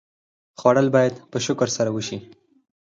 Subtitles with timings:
[0.59, 2.17] خوړل باید په شکر سره وشي